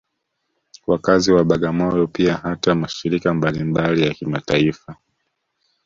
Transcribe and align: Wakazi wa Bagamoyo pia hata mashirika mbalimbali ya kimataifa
Wakazi 0.87 1.31
wa 1.31 1.43
Bagamoyo 1.43 2.07
pia 2.07 2.33
hata 2.37 2.75
mashirika 2.75 3.33
mbalimbali 3.33 4.01
ya 4.03 4.13
kimataifa 4.13 4.95